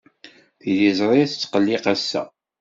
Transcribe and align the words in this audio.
Tiliẓri 0.59 1.23
tesqelliq 1.31 1.83
ass-a. 1.93 2.21